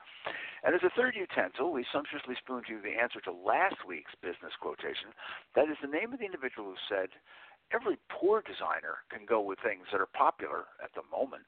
[0.63, 4.15] And as a third utensil, we sumptuously spoon to you the answer to last week's
[4.21, 5.17] business quotation.
[5.57, 7.11] That is the name of the individual who said,
[7.73, 11.45] Every poor designer can go with things that are popular at the moment.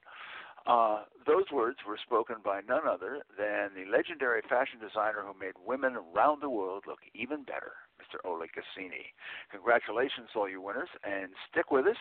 [0.66, 5.54] Uh, those words were spoken by none other than the legendary fashion designer who made
[5.64, 7.72] women around the world look even better,
[8.10, 8.28] Mr.
[8.28, 9.14] Oleg Cassini.
[9.50, 11.96] Congratulations, all you winners, and stick with us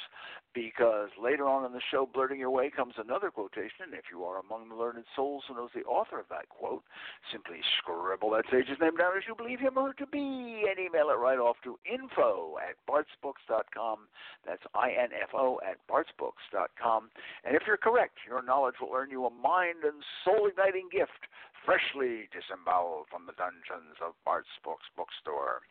[0.53, 3.93] because later on in the show, Blurting Your Way, comes another quotation.
[3.93, 6.83] If you are among the learned souls who knows the author of that quote,
[7.31, 10.79] simply scribble that sage's name down as you believe him or her to be and
[10.79, 14.07] email it right off to info at bartsbooks.com.
[14.45, 17.09] That's I-N-F-O at bartsbooks.com.
[17.45, 21.29] And if you're correct, your knowledge will earn you a mind and soul-igniting gift
[21.65, 25.61] freshly disemboweled from the dungeons of Bart's Books bookstore.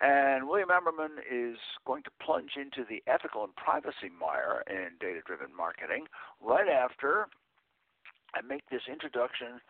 [0.00, 1.56] And William Ammerman is
[1.86, 6.04] going to plunge into the ethical and privacy mire in data driven marketing
[6.40, 7.28] right after
[8.34, 9.60] I make this introduction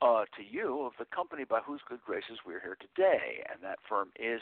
[0.00, 3.42] uh, to you of the company by whose good graces we're here today.
[3.50, 4.40] And that firm is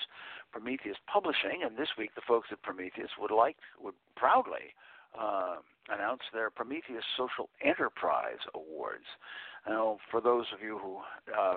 [0.52, 1.62] Prometheus Publishing.
[1.64, 4.74] And this week, the folks at Prometheus would like, would proudly
[5.18, 5.56] uh,
[5.88, 9.04] announce their Prometheus Social Enterprise Awards.
[9.68, 10.98] Now, for those of you who
[11.32, 11.56] uh,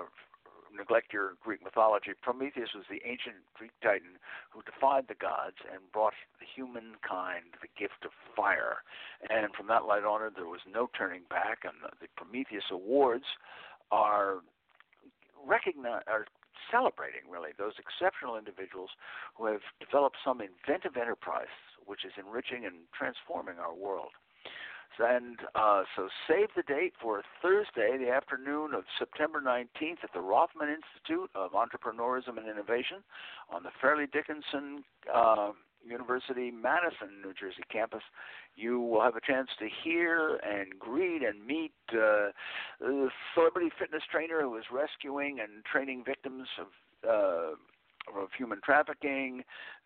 [0.76, 4.18] neglect your Greek mythology, Prometheus was the ancient Greek titan
[4.50, 8.82] who defied the gods and brought humankind the gift of fire.
[9.30, 11.64] And from that light honor, there was no turning back.
[11.64, 13.26] And the Prometheus Awards
[13.90, 14.42] are
[15.46, 16.26] recognize are
[16.72, 18.90] celebrating really those exceptional individuals
[19.36, 21.52] who have developed some inventive enterprise
[21.86, 24.16] which is enriching and transforming our world.
[24.98, 30.20] And uh, so save the date for Thursday, the afternoon of September 19th at the
[30.20, 32.98] Rothman Institute of Entrepreneurism and Innovation
[33.52, 35.50] on the Fairleigh Dickinson uh,
[35.86, 38.02] University, Madison, New Jersey campus.
[38.56, 42.30] You will have a chance to hear and greet and meet uh,
[42.80, 46.66] the celebrity fitness trainer who is rescuing and training victims of
[47.08, 47.56] uh,
[48.16, 49.42] of human trafficking,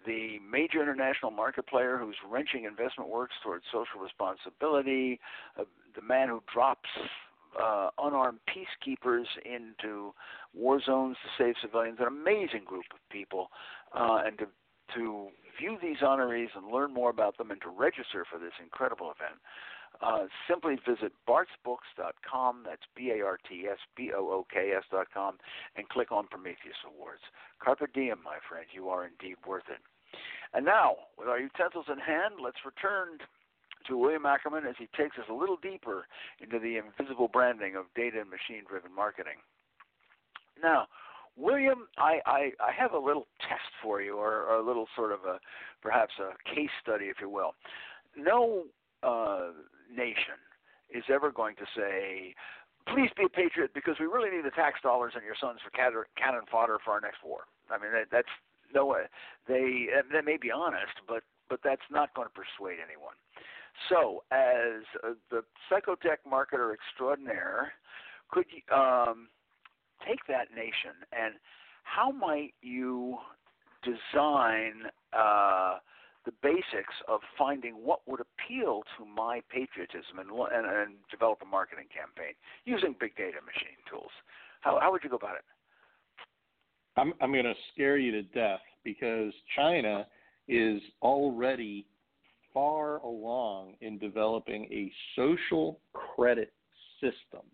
[0.06, 5.20] the major international market player who's wrenching investment works towards social responsibility,
[5.58, 6.88] uh, the man who drops
[7.60, 10.12] uh, unarmed peacekeepers into
[10.54, 13.50] war zones to save civilians, an amazing group of people,
[13.94, 14.46] uh, and to
[14.94, 15.28] to
[15.58, 19.38] view these honorees and learn more about them and to register for this incredible event
[20.02, 22.62] uh, simply visit bartsbooks.com.
[22.64, 25.38] That's B A R T S B O O K S.com
[25.76, 27.22] and click on Prometheus Awards.
[27.62, 28.66] Carpe diem, my friend.
[28.72, 29.80] You are indeed worth it.
[30.54, 33.18] And now, with our utensils in hand, let's return
[33.86, 36.06] to William Ammerman as he takes us a little deeper
[36.40, 39.40] into the invisible branding of data and machine driven marketing.
[40.62, 40.86] Now,
[41.36, 45.12] William, I, I, I have a little test for you, or, or a little sort
[45.12, 45.38] of a
[45.82, 47.54] perhaps a case study, if you will.
[48.16, 48.64] No
[49.02, 49.50] uh,
[49.90, 50.38] nation
[50.90, 52.34] is ever going to say,
[52.86, 55.70] "Please be a patriot," because we really need the tax dollars and your sons for
[55.70, 57.44] cannon fodder for our next war.
[57.70, 58.32] I mean, that, that's
[58.74, 59.04] no way.
[59.46, 63.14] They they may be honest, but but that's not going to persuade anyone.
[63.88, 67.72] So, as uh, the psychotech marketer extraordinaire,
[68.30, 69.28] could you um,
[70.06, 71.34] take that nation and
[71.84, 73.16] how might you
[73.82, 75.78] design uh,
[76.28, 81.46] the basics of finding what would appeal to my patriotism and, and, and develop a
[81.46, 82.34] marketing campaign
[82.66, 84.10] using big data machine tools?
[84.60, 85.44] How, how would you go about it?
[86.98, 90.06] I'm, I'm going to scare you to death because China
[90.48, 91.86] is already
[92.52, 96.52] far along in developing a social credit
[97.00, 97.46] system.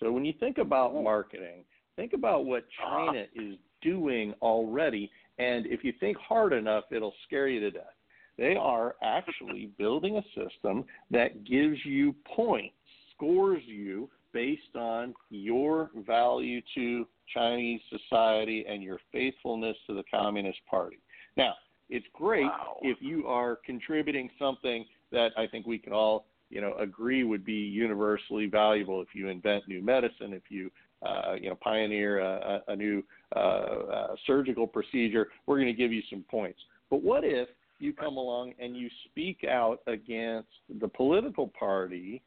[0.00, 1.02] So when you think about oh.
[1.02, 1.62] marketing,
[1.94, 3.06] think about what uh-huh.
[3.06, 5.12] China is doing already.
[5.38, 7.95] And if you think hard enough, it'll scare you to death.
[8.38, 12.74] They are actually building a system that gives you points,
[13.14, 20.58] scores you based on your value to Chinese society and your faithfulness to the Communist
[20.70, 20.98] Party.
[21.36, 21.54] Now,
[21.88, 22.76] it's great wow.
[22.82, 27.44] if you are contributing something that I think we can all, you know, agree would
[27.44, 29.00] be universally valuable.
[29.00, 30.70] If you invent new medicine, if you,
[31.04, 33.02] uh, you know, pioneer a, a new
[33.34, 36.58] uh, uh, surgical procedure, we're going to give you some points.
[36.90, 40.48] But what if you come along and you speak out against
[40.80, 42.22] the political party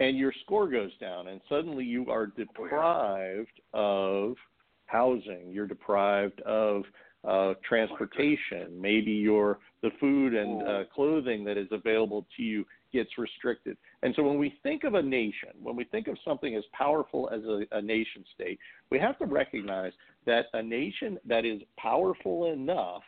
[0.00, 4.34] and your score goes down and suddenly you are deprived of
[4.86, 5.50] housing.
[5.50, 6.82] You're deprived of
[7.26, 8.80] uh, transportation.
[8.80, 13.76] Maybe your the food and uh, clothing that is available to you gets restricted.
[14.02, 17.30] And so when we think of a nation, when we think of something as powerful
[17.32, 18.58] as a, a nation state,
[18.90, 19.92] we have to recognize
[20.26, 23.02] that a nation that is powerful enough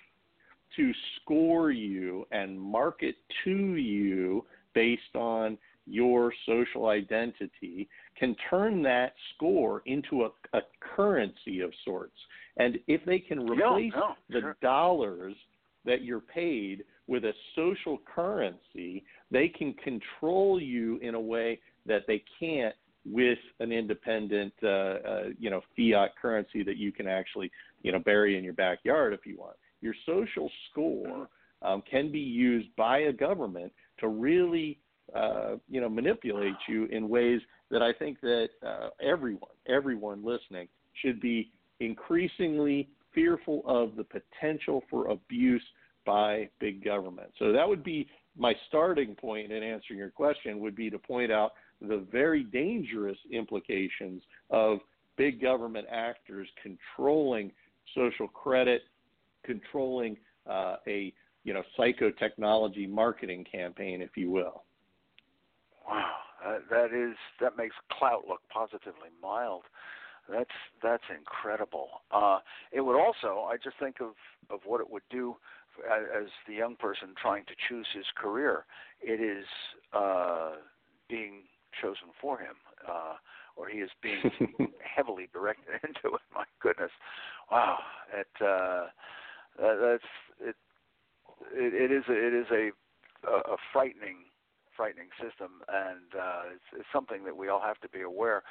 [0.77, 5.57] to score you and market to you based on
[5.87, 12.17] your social identity can turn that score into a, a currency of sorts.
[12.57, 15.35] And if they can replace no, no, the dollars
[15.85, 22.03] that you're paid with a social currency, they can control you in a way that
[22.07, 22.75] they can't
[23.07, 27.51] with an independent, uh, uh, you know, fiat currency that you can actually,
[27.83, 29.57] you know, bury in your backyard if you want.
[29.85, 31.29] Your social score
[31.61, 34.79] um, can be used by a government to really,
[35.15, 40.69] uh, you know, manipulate you in ways that I think that uh, everyone, everyone listening,
[41.03, 45.63] should be increasingly fearful of the potential for abuse
[46.07, 47.29] by big government.
[47.39, 51.31] So that would be my starting point in answering your question would be to point
[51.31, 54.79] out the very dangerous implications of
[55.17, 57.53] big government actors controlling
[57.95, 58.83] social credit,
[59.45, 60.17] controlling
[60.49, 61.13] uh, a
[61.45, 64.65] you know psychotechnology marketing campaign, if you will.
[65.89, 69.63] Wow, that, that is that makes Klout look positively mild.
[70.31, 70.51] That's
[70.83, 71.89] that's incredible.
[72.11, 72.39] Uh,
[72.73, 74.15] it would also, I just think of
[74.51, 75.37] of what it would do
[75.91, 78.65] as, as the young person trying to choose his career.
[79.03, 79.45] It is
[79.93, 80.53] uh,
[81.09, 81.43] being
[81.83, 82.55] chosen for him,
[82.89, 83.15] uh,
[83.57, 84.23] or he is being
[84.81, 86.23] heavily directed into it.
[86.35, 86.91] My goodness,
[87.51, 87.79] wow!
[88.13, 88.87] It uh,
[89.59, 90.05] that's
[90.41, 90.57] it,
[91.53, 91.75] it.
[91.75, 92.71] It is a, it is a
[93.29, 94.25] a frightening
[94.77, 98.43] frightening system, and uh, it's, it's something that we all have to be aware.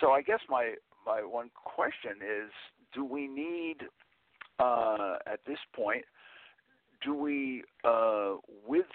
[0.00, 0.74] So I guess my
[1.06, 2.50] my one question is:
[2.94, 3.78] Do we need
[4.58, 6.04] uh, at this point?
[7.04, 8.86] Do we, uh, with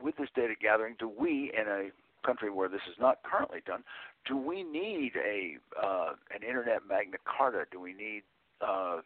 [0.00, 1.90] with this data gathering, do we in a
[2.24, 3.82] country where this is not currently done,
[4.26, 7.64] do we need a uh, an internet Magna Carta?
[7.70, 8.22] Do we need
[8.60, 8.98] uh,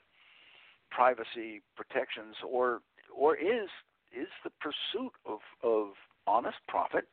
[0.90, 2.80] privacy protections, or
[3.16, 3.68] or is
[4.12, 5.92] is the pursuit of of
[6.26, 7.06] honest profit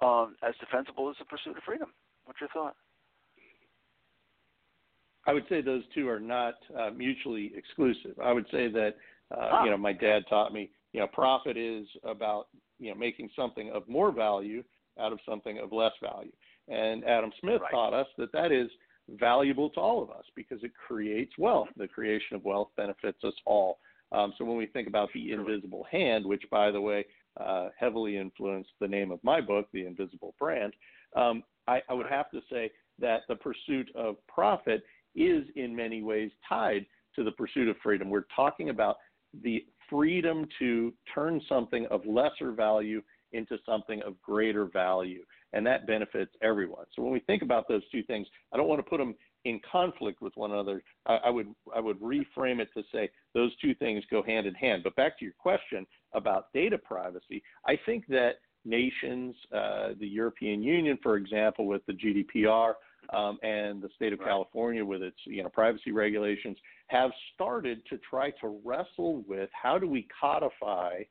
[0.00, 1.90] um, as defensible as the pursuit of freedom?
[2.24, 2.76] What's your thought?
[5.26, 8.18] I would say those two are not uh, mutually exclusive.
[8.22, 8.94] I would say that
[9.30, 9.64] uh, ah.
[9.64, 13.70] you know my dad taught me you know profit is about you know making something
[13.70, 14.62] of more value
[15.00, 16.32] out of something of less value.
[16.68, 17.70] And Adam Smith right.
[17.70, 18.68] taught us that that is
[19.18, 21.68] valuable to all of us because it creates wealth.
[21.76, 23.78] The creation of wealth benefits us all.
[24.12, 27.04] Um, so when we think about the invisible hand, which by the way
[27.40, 30.74] uh, heavily influenced the name of my book, The Invisible Brand,
[31.16, 34.82] um, I, I would have to say that the pursuit of profit
[35.14, 36.86] is in many ways tied
[37.16, 38.10] to the pursuit of freedom.
[38.10, 38.96] We're talking about
[39.42, 43.02] the freedom to turn something of lesser value
[43.32, 45.22] into something of greater value,
[45.52, 46.86] and that benefits everyone.
[46.94, 49.60] So when we think about those two things, I don't want to put them in
[49.70, 50.82] conflict with one another.
[51.06, 54.54] I, I would I would reframe it to say those two things go hand in
[54.54, 54.82] hand.
[54.84, 60.62] But back to your question about data privacy, I think that nations, uh, the European
[60.62, 62.74] Union, for example, with the GDPR,
[63.12, 64.28] um, and the state of right.
[64.28, 66.56] California with its you know privacy regulations,
[66.88, 71.02] have started to try to wrestle with how do we codify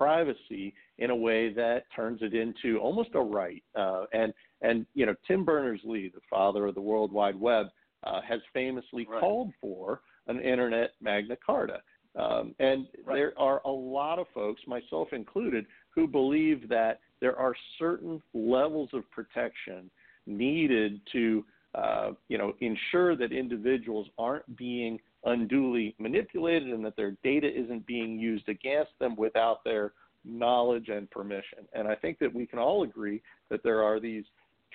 [0.00, 3.62] privacy in a way that turns it into almost a right.
[3.74, 4.32] Uh, and
[4.62, 7.66] and you know Tim Berners-Lee, the father of the World Wide Web,
[8.04, 9.20] uh, has famously right.
[9.20, 11.82] called for an internet Magna Carta.
[12.16, 13.14] Um, and right.
[13.14, 18.88] there are a lot of folks, myself included, who believe that there are certain levels
[18.94, 19.90] of protection
[20.26, 21.44] needed to,
[21.74, 27.86] uh, you know, ensure that individuals aren't being unduly manipulated and that their data isn't
[27.86, 29.92] being used against them without their
[30.24, 31.58] knowledge and permission.
[31.72, 34.24] And I think that we can all agree that there are these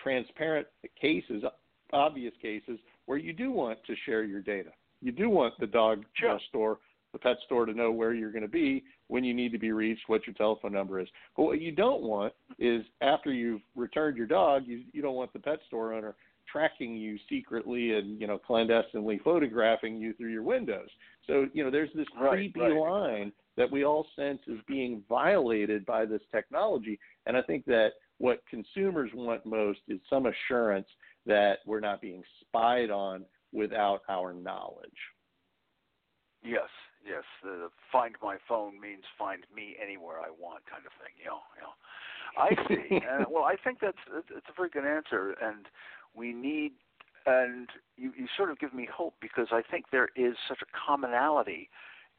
[0.01, 0.67] transparent
[0.99, 1.43] cases,
[1.93, 4.69] obvious cases, where you do want to share your data.
[5.01, 6.39] You do want the dog sure.
[6.49, 6.79] store,
[7.13, 9.71] the pet store to know where you're going to be when you need to be
[9.71, 11.07] reached, what your telephone number is.
[11.37, 15.31] But what you don't want is after you've returned your dog, you, you don't want
[15.31, 16.15] the pet store owner
[16.55, 20.87] tracking you secretly and you know clandestinely photographing you through your windows.
[21.27, 22.73] So you know there's this right, creepy right.
[22.73, 27.89] line that we all sense is being violated by this technology, and I think that
[28.19, 30.87] what consumers want most is some assurance
[31.25, 34.89] that we're not being spied on without our knowledge.
[36.43, 36.69] Yes,
[37.05, 37.23] yes.
[37.43, 41.13] The find my phone means find me anywhere I want, kind of thing.
[41.19, 41.75] You know, you know.
[42.37, 42.95] I see.
[42.95, 45.65] and, uh, well, I think that's it's a very good answer, and
[46.15, 46.73] we need.
[47.27, 50.65] And you, you sort of give me hope because I think there is such a
[50.87, 51.69] commonality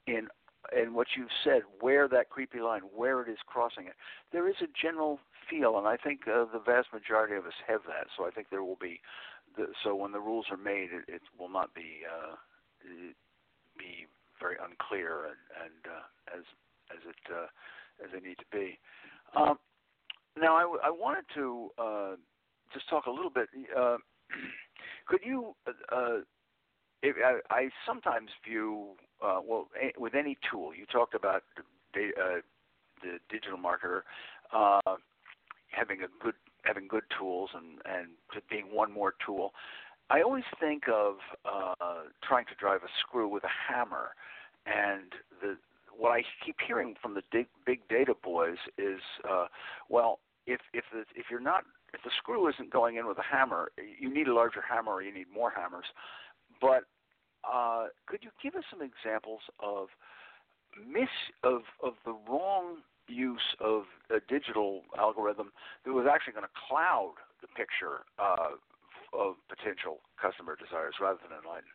[0.07, 0.29] in
[0.77, 3.95] in what you've said, where that creepy line, where it is crossing it.
[4.33, 7.83] There is a general feel, and I think uh, the vast majority of us have
[7.87, 8.09] that.
[8.17, 9.01] So I think there will be.
[9.57, 12.35] The, so when the rules are made, it, it will not be uh,
[13.79, 14.07] be
[14.41, 16.45] very unclear and, and uh, as
[16.91, 17.47] as it uh,
[18.05, 18.79] as they need to be.
[19.37, 19.59] Um,
[20.39, 22.15] now, I, w- I wanted to uh,
[22.73, 23.49] just talk a little bit.
[23.77, 23.97] Uh,
[25.07, 25.55] could you?
[25.67, 26.19] Uh,
[27.03, 28.91] if, I, I sometimes view
[29.23, 30.73] uh, well a, with any tool.
[30.75, 31.43] You talked about
[31.95, 32.41] the, uh,
[33.03, 34.03] the digital marketer
[34.53, 34.97] uh,
[35.69, 38.09] having a good having good tools and and
[38.51, 39.53] being one more tool.
[40.09, 44.11] I always think of uh, trying to drive a screw with a hammer,
[44.67, 45.57] and the
[45.99, 49.47] what I keep hearing from the big, big data boys is, uh,
[49.89, 53.23] well, if if the, if you're not if the screw isn't going in with a
[53.23, 53.71] hammer,
[54.01, 55.87] you need a larger hammer or you need more hammers.
[56.61, 56.85] But
[57.45, 59.89] uh, could you give us some examples of
[60.87, 61.09] miss
[61.43, 62.79] of of the wrong
[63.09, 65.53] use of a digital algorithm
[65.85, 68.59] that was actually going to cloud the picture uh,
[69.13, 71.71] of potential customer desires rather than enlighten?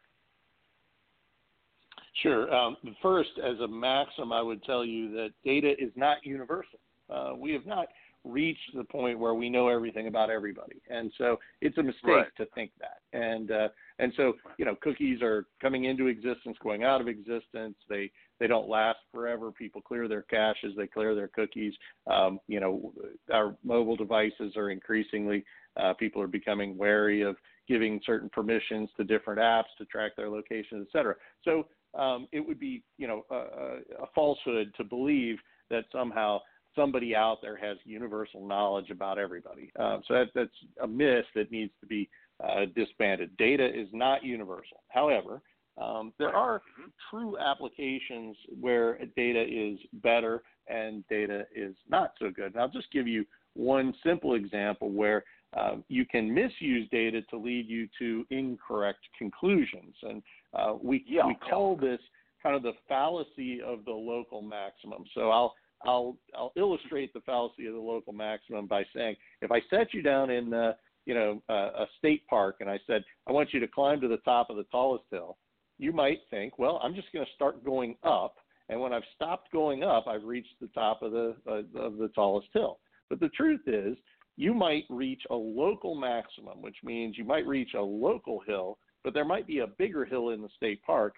[2.22, 2.54] Sure.
[2.54, 6.80] Um, first, as a maxim, I would tell you that data is not universal.
[7.10, 7.88] Uh, we have not
[8.24, 12.28] reached the point where we know everything about everybody, and so it's a mistake right.
[12.38, 13.00] to think that.
[13.18, 13.70] And uh,
[14.00, 17.76] and so you know, cookies are coming into existence, going out of existence.
[17.90, 19.52] They they don't last forever.
[19.52, 21.74] People clear their caches, they clear their cookies.
[22.10, 22.94] Um, you know,
[23.34, 25.44] our mobile devices are increasingly
[25.78, 27.36] uh, people are becoming wary of
[27.68, 31.16] giving certain permissions to different apps to track their location, et cetera.
[31.44, 31.68] So
[31.98, 35.38] um, it would be, you know, a, a falsehood to believe
[35.70, 36.40] that somehow
[36.76, 39.72] somebody out there has universal knowledge about everybody.
[39.80, 40.50] Uh, so that, that's
[40.84, 42.10] a myth that needs to be
[42.44, 43.36] uh, disbanded.
[43.38, 44.84] Data is not universal.
[44.90, 45.42] However,
[45.82, 46.62] um, there are
[47.10, 52.54] true applications where data is better and data is not so good.
[52.54, 55.24] And I'll just give you one simple example where
[55.58, 59.96] uh, you can misuse data to lead you to incorrect conclusions.
[60.04, 61.90] And uh, we, yeah, we call yeah.
[61.90, 62.00] this
[62.42, 65.04] kind of the fallacy of the local maximum.
[65.14, 65.54] So I'll,
[65.86, 70.02] I'll, I'll illustrate the fallacy of the local maximum by saying if I set you
[70.02, 70.74] down in, uh,
[71.06, 74.18] you know, a state park and I said, I want you to climb to the
[74.18, 75.38] top of the tallest hill,
[75.80, 78.36] you might think, well, I'm just going to start going up.
[78.70, 82.10] And when I've stopped going up, I've reached the top of the, uh, of the
[82.14, 82.80] tallest hill.
[83.10, 83.98] But the truth is,
[84.38, 89.14] you might reach a local maximum, which means you might reach a local hill, but
[89.14, 91.16] there might be a bigger hill in the state park,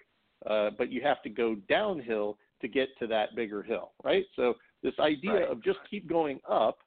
[0.48, 4.24] uh, but you have to go downhill to get to that bigger hill, right?
[4.36, 5.50] So this idea right.
[5.50, 6.78] of just keep going up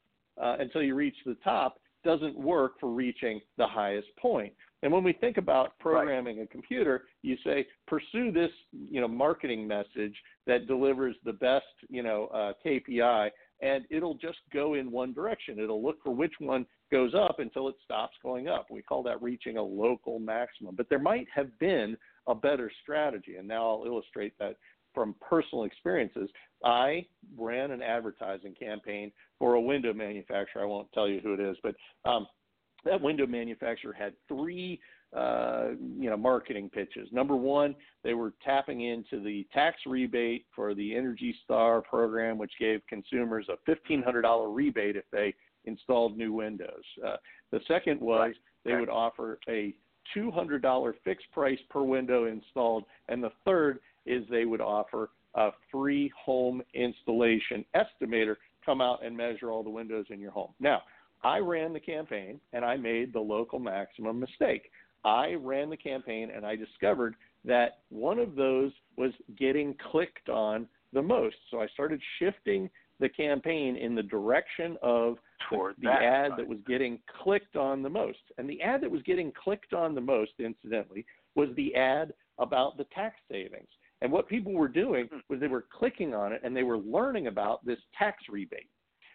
[0.41, 4.53] uh, until you reach the top doesn't work for reaching the highest point.
[4.84, 6.45] And when we think about programming right.
[6.45, 10.15] a computer, you say pursue this, you know, marketing message
[10.45, 15.59] that delivers the best, you know, uh, KPI and it'll just go in one direction.
[15.59, 18.68] It'll look for which one goes up until it stops going up.
[18.70, 20.76] We call that reaching a local maximum.
[20.76, 21.97] But there might have been
[22.28, 24.57] a better strategy, and now I'll illustrate that
[24.98, 26.28] from personal experiences.
[26.66, 27.06] I
[27.38, 30.64] ran an advertising campaign for a window manufacturer.
[30.64, 31.76] I won't tell you who it is, but
[32.10, 32.26] um,
[32.84, 34.80] that window manufacturer had three
[35.16, 35.68] uh,
[36.00, 37.10] you know marketing pitches.
[37.12, 42.54] Number one, they were tapping into the tax rebate for the Energy Star program, which
[42.60, 45.32] gave consumers a fifteen hundred dollar rebate if they
[45.66, 46.84] installed new windows.
[47.06, 47.18] Uh,
[47.52, 48.34] the second was
[48.66, 49.76] they would offer a
[50.12, 55.10] two hundred dollar fixed price per window installed, and the third is they would offer
[55.36, 58.36] a free home installation estimator
[58.66, 60.51] come out and measure all the windows in your home.
[60.60, 60.82] Now,
[61.24, 64.70] I ran the campaign and I made the local maximum mistake.
[65.05, 70.68] I ran the campaign and I discovered that one of those was getting clicked on
[70.93, 71.36] the most.
[71.49, 75.18] So I started shifting the campaign in the direction of
[75.49, 76.38] Toward the that, ad right.
[76.38, 78.18] that was getting clicked on the most.
[78.38, 81.05] And the ad that was getting clicked on the most, incidentally,
[81.36, 83.68] was the ad about the tax savings.
[84.02, 85.20] And what people were doing Hmm.
[85.30, 88.70] was they were clicking on it and they were learning about this tax rebate.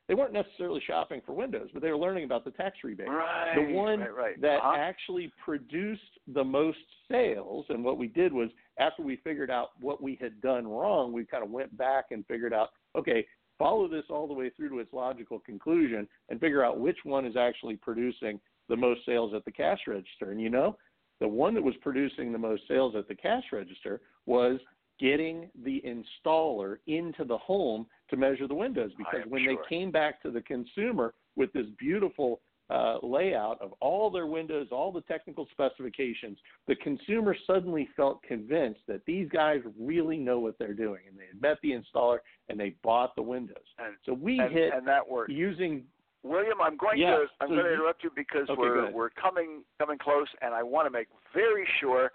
[0.09, 3.09] They weren't necessarily shopping for windows, but they were learning about the tax rebate.
[3.09, 3.55] Right.
[3.55, 4.41] the one right, right.
[4.41, 4.75] that uh-huh.
[4.77, 6.79] actually produced the most
[7.09, 11.13] sales, and what we did was after we figured out what we had done wrong,
[11.13, 13.25] we kind of went back and figured out, okay,
[13.59, 17.25] follow this all the way through to its logical conclusion and figure out which one
[17.25, 20.33] is actually producing the most sales at the cash register.
[20.33, 20.77] And you know,
[21.23, 24.59] the one that was producing the most sales at the cash register was
[24.99, 29.55] getting the installer into the home to measure the windows because when sure.
[29.55, 34.67] they came back to the consumer with this beautiful uh, layout of all their windows,
[34.73, 40.59] all the technical specifications, the consumer suddenly felt convinced that these guys really know what
[40.59, 42.19] they're doing, and they had met the installer
[42.49, 43.63] and they bought the windows.
[43.79, 45.31] and, So we and, hit and that worked.
[45.31, 45.85] using
[46.23, 49.11] William, I'm going Yeah, to I'm so going to interrupt you because Okay, we're we're
[49.11, 52.13] coming coming close, and I want to make very sure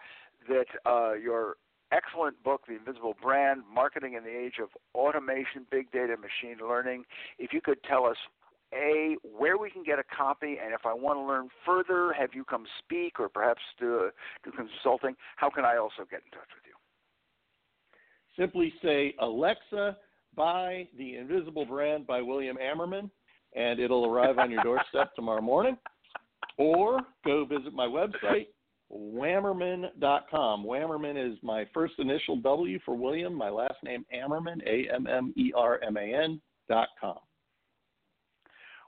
[0.47, 1.55] that uh, your
[1.91, 7.03] excellent book, The Invisible Brand: Marketing in the Age of Automation, Big Data, Machine Learning.
[7.39, 8.17] If you could tell us.
[8.73, 12.31] A, where we can get a copy, and if I want to learn further, have
[12.33, 14.09] you come speak or perhaps do,
[14.43, 16.73] do consulting, how can I also get in touch with you?
[18.37, 19.97] simply say Alexa,
[20.35, 23.09] buy The Invisible Brand by William Ammerman,
[23.57, 25.77] and it'll arrive on your doorstep tomorrow morning.
[26.57, 28.47] Or go visit my website,
[28.91, 30.63] whammerman.com.
[30.63, 35.33] Whammerman is my first initial W for William, my last name Ammerman, A M M
[35.35, 37.17] E R M A N dot com.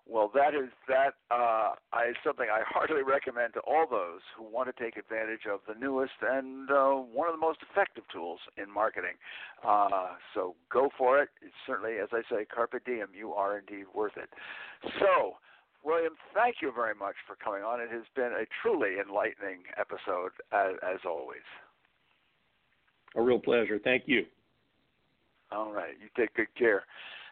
[0.10, 1.74] Well, that is that uh,
[2.10, 5.80] is something I heartily recommend to all those who want to take advantage of the
[5.80, 9.22] newest and uh, one of the most effective tools in marketing.
[9.64, 11.30] Uh, so go for it.
[11.44, 13.10] It's certainly, as I say, carpe diem.
[13.14, 14.30] You are indeed worth it.
[15.00, 15.38] So,
[15.84, 17.80] William, thank you very much for coming on.
[17.80, 21.46] It has been a truly enlightening episode, as, as always.
[23.16, 23.80] A real pleasure.
[23.84, 24.26] Thank you.
[25.52, 25.94] All right.
[26.02, 26.84] You take good care.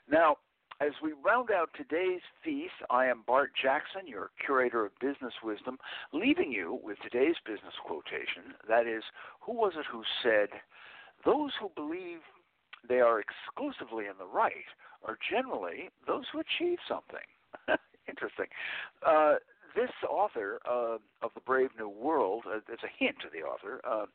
[0.09, 0.37] Now,
[0.79, 5.77] as we round out today's feast, I am Bart Jackson, your curator of business wisdom,
[6.13, 8.53] leaving you with today's business quotation.
[8.67, 9.03] That is,
[9.41, 10.49] who was it who said,
[11.25, 12.19] Those who believe
[12.87, 14.69] they are exclusively in the right
[15.03, 17.25] are generally those who achieve something.
[18.07, 18.47] Interesting.
[19.05, 19.35] Uh,
[19.75, 23.81] this author uh, of the Brave New World, uh, there's a hint to the author
[23.83, 24.05] uh,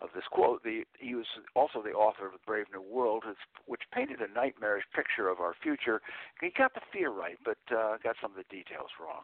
[0.00, 0.62] of this quote.
[0.62, 3.24] The, he was also the author of the Brave New World,
[3.66, 6.00] which painted a nightmarish picture of our future.
[6.40, 9.22] He got the fear right, but uh, got some of the details wrong.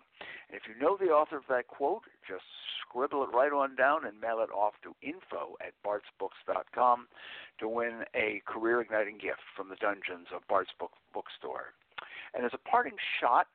[0.48, 2.44] And if you know the author of that quote, just
[2.80, 7.06] scribble it right on down and mail it off to info at bartsbooks.com
[7.60, 11.74] to win a career igniting gift from the dungeons of Bart's Book Bookstore.
[12.34, 13.46] And as a parting shot,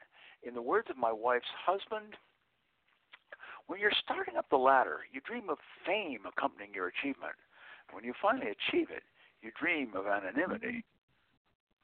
[0.43, 2.13] in the words of my wife's husband,
[3.67, 7.35] when you're starting up the ladder, you dream of fame accompanying your achievement.
[7.91, 9.03] When you finally achieve it,
[9.41, 10.83] you dream of anonymity,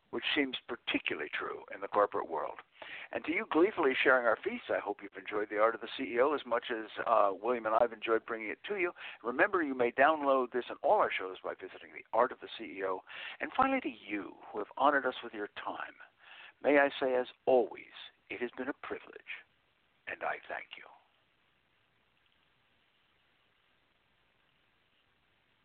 [0.09, 2.59] which seems particularly true in the corporate world.
[3.11, 5.91] And to you gleefully sharing our feast, I hope you've enjoyed The Art of the
[5.99, 8.91] CEO as much as uh, William and I have enjoyed bringing it to you.
[9.23, 12.51] Remember, you may download this and all our shows by visiting The Art of the
[12.55, 12.99] CEO.
[13.41, 15.97] And finally, to you who have honored us with your time,
[16.63, 17.93] may I say, as always,
[18.29, 19.33] it has been a privilege,
[20.07, 20.92] and I thank you.